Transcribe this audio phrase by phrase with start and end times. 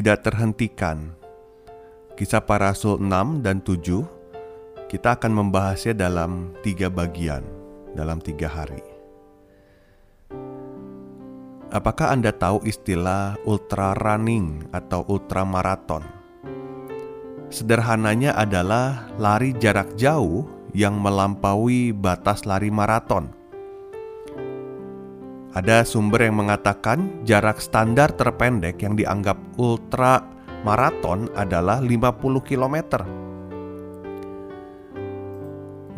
[0.00, 1.12] Tidak terhentikan.
[2.16, 7.44] Kisah para Rasul 6 dan 7 kita akan membahasnya dalam tiga bagian,
[7.92, 8.80] dalam tiga hari.
[11.68, 16.02] Apakah Anda tahu istilah ultra running atau ultra maraton?
[17.52, 23.39] Sederhananya adalah lari jarak jauh yang melampaui batas lari maraton
[25.50, 30.22] ada sumber yang mengatakan jarak standar terpendek yang dianggap ultra
[30.62, 33.02] maraton adalah 50 km.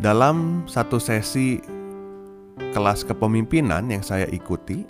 [0.01, 1.61] Dalam satu sesi
[2.73, 4.81] kelas kepemimpinan yang saya ikuti,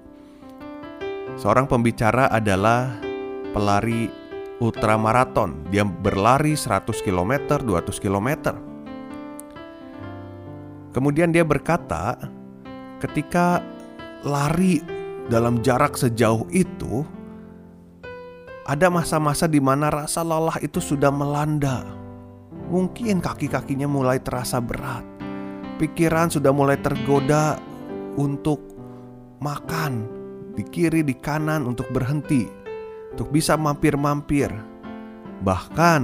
[1.35, 2.87] seorang pembicara adalah
[3.51, 4.07] pelari
[4.63, 5.67] ultra maraton.
[5.75, 8.29] Dia berlari 100 km, 200 km.
[10.95, 12.15] Kemudian dia berkata,
[13.03, 13.59] ketika
[14.23, 14.79] lari
[15.27, 17.03] dalam jarak sejauh itu,
[18.63, 21.83] ada masa-masa di mana rasa lelah itu sudah melanda.
[22.71, 25.03] Mungkin kaki-kakinya mulai terasa berat,
[25.77, 27.59] pikiran sudah mulai tergoda
[28.15, 28.63] untuk
[29.43, 30.07] makan
[30.55, 32.47] di kiri, di kanan, untuk berhenti,
[33.11, 34.49] untuk bisa mampir-mampir.
[35.43, 36.01] Bahkan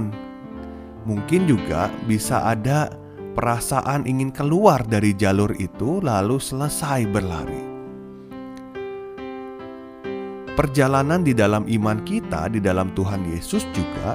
[1.08, 2.92] mungkin juga bisa ada
[3.32, 7.69] perasaan ingin keluar dari jalur itu, lalu selesai berlari
[10.54, 14.14] perjalanan di dalam iman kita, di dalam Tuhan Yesus juga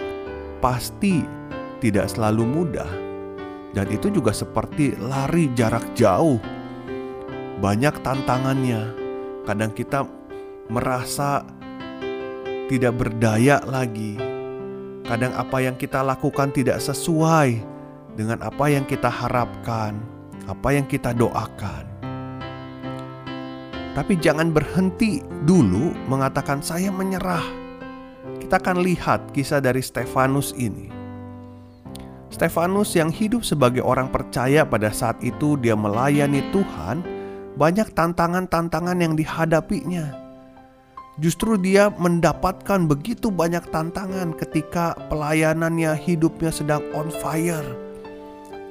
[0.59, 1.21] pasti
[1.79, 2.91] tidak selalu mudah.
[3.75, 6.39] Dan itu juga seperti lari jarak jauh.
[7.59, 8.95] Banyak tantangannya.
[9.43, 10.07] Kadang kita
[10.71, 11.43] merasa
[12.71, 14.17] tidak berdaya lagi.
[15.05, 17.61] Kadang apa yang kita lakukan tidak sesuai
[18.17, 19.99] dengan apa yang kita harapkan,
[20.49, 21.94] apa yang kita doakan.
[23.95, 27.47] Tapi jangan berhenti dulu mengatakan saya menyerah.
[28.43, 30.91] Kita akan lihat kisah dari Stefanus ini.
[32.27, 36.99] Stefanus yang hidup sebagai orang percaya pada saat itu dia melayani Tuhan,
[37.55, 40.11] banyak tantangan-tantangan yang dihadapinya.
[41.15, 47.63] Justru dia mendapatkan begitu banyak tantangan ketika pelayanannya hidupnya sedang on fire.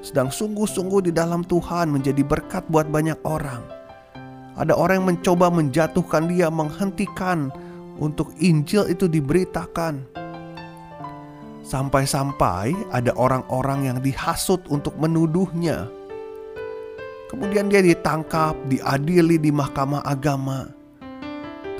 [0.05, 3.84] Sedang sungguh-sungguh di dalam Tuhan menjadi berkat buat banyak orang.
[4.55, 7.51] Ada orang yang mencoba menjatuhkan dia, menghentikan
[7.99, 10.07] untuk Injil itu diberitakan.
[11.65, 15.91] Sampai-sampai ada orang-orang yang dihasut untuk menuduhnya.
[17.27, 20.71] Kemudian dia ditangkap, diadili di mahkamah agama.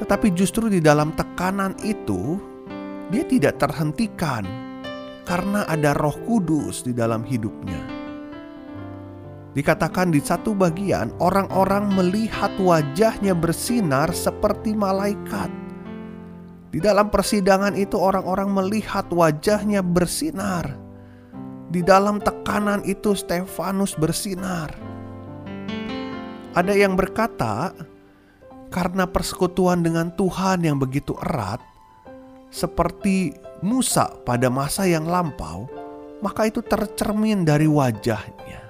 [0.03, 2.43] Tetapi justru di dalam tekanan itu,
[3.15, 4.43] dia tidak terhentikan
[5.23, 7.94] karena ada Roh Kudus di dalam hidupnya.
[9.55, 15.47] Dikatakan di satu bagian, orang-orang melihat wajahnya bersinar seperti malaikat.
[16.75, 20.75] Di dalam persidangan itu, orang-orang melihat wajahnya bersinar.
[21.71, 24.75] Di dalam tekanan itu, Stefanus bersinar.
[26.59, 27.71] Ada yang berkata,
[28.75, 31.63] karena persekutuan dengan Tuhan yang begitu erat,
[32.51, 35.71] seperti Musa pada masa yang lampau,
[36.19, 38.64] maka itu tercermin dari wajahnya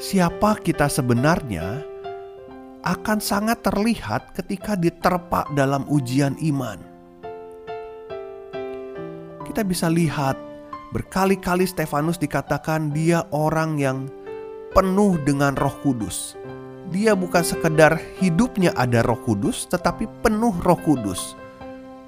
[0.00, 1.84] siapa kita sebenarnya
[2.80, 6.80] akan sangat terlihat ketika diterpa dalam ujian iman.
[9.44, 10.40] Kita bisa lihat
[10.96, 14.08] berkali-kali Stefanus dikatakan dia orang yang
[14.72, 16.40] penuh dengan Roh Kudus.
[16.88, 21.36] Dia bukan sekedar hidupnya ada Roh Kudus, tetapi penuh Roh Kudus.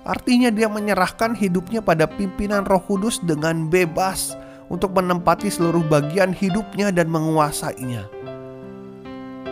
[0.03, 4.35] Artinya, dia menyerahkan hidupnya pada pimpinan Roh Kudus dengan bebas,
[4.73, 8.09] untuk menempati seluruh bagian hidupnya dan menguasainya.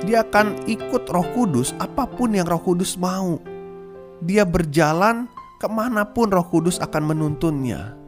[0.01, 3.37] Dia akan ikut Roh Kudus apa pun yang Roh Kudus mau.
[4.25, 5.29] Dia berjalan
[5.61, 8.01] ke mana pun Roh Kudus akan menuntunnya.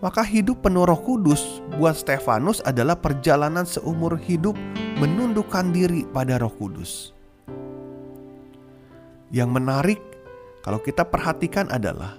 [0.00, 4.56] Maka hidup penuh Roh Kudus buat Stefanus adalah perjalanan seumur hidup
[4.96, 7.12] menundukkan diri pada Roh Kudus.
[9.28, 10.00] Yang menarik,
[10.64, 12.16] kalau kita perhatikan, adalah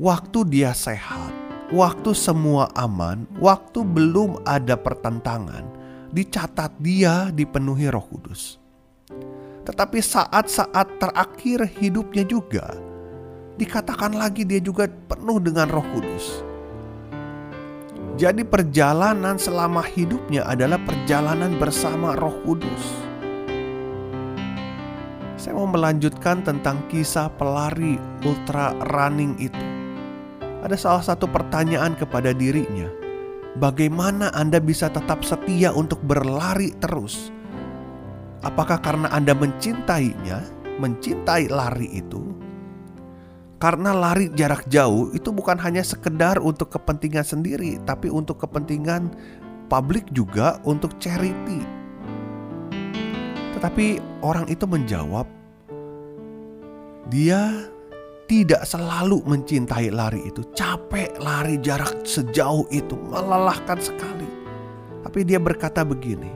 [0.00, 5.64] waktu dia sehat, waktu semua aman, waktu belum ada pertentangan,
[6.12, 8.60] dicatat dia dipenuhi Roh Kudus.
[9.68, 12.72] tetapi saat-saat terakhir hidupnya juga
[13.60, 16.40] dikatakan lagi dia juga penuh dengan Roh Kudus.
[18.16, 22.84] Jadi perjalanan selama hidupnya adalah perjalanan bersama Roh Kudus.
[25.36, 29.77] Saya mau melanjutkan tentang kisah pelari ultra running itu.
[30.58, 32.90] Ada salah satu pertanyaan kepada dirinya.
[33.58, 37.30] Bagaimana Anda bisa tetap setia untuk berlari terus?
[38.42, 40.46] Apakah karena Anda mencintainya,
[40.78, 42.38] mencintai lari itu,
[43.58, 49.10] karena lari jarak jauh itu bukan hanya sekedar untuk kepentingan sendiri, tapi untuk kepentingan
[49.66, 51.58] publik juga untuk charity.
[53.58, 55.26] Tetapi orang itu menjawab,
[57.10, 57.66] dia
[58.28, 60.44] tidak selalu mencintai lari itu.
[60.52, 64.28] Capek lari jarak sejauh itu, melelahkan sekali.
[65.02, 66.30] Tapi dia berkata begini,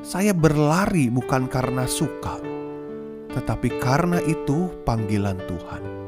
[0.00, 2.38] saya berlari bukan karena suka,
[3.34, 5.98] tetapi karena itu panggilan Tuhan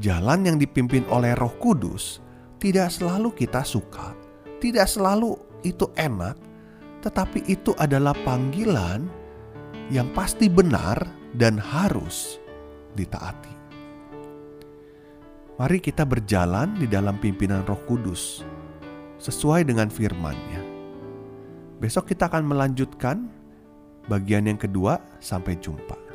[0.00, 2.20] jalan yang dipimpin oleh Roh Kudus
[2.60, 4.12] tidak selalu kita suka,
[4.60, 6.36] tidak selalu itu enak,
[7.04, 9.08] tetapi itu adalah panggilan
[9.92, 10.98] yang pasti benar
[11.36, 12.40] dan harus
[12.96, 13.55] ditaati.
[15.56, 18.44] Mari kita berjalan di dalam pimpinan Roh Kudus
[19.16, 20.60] sesuai dengan firman-Nya.
[21.80, 23.24] Besok kita akan melanjutkan
[24.04, 25.00] bagian yang kedua.
[25.16, 26.05] Sampai jumpa.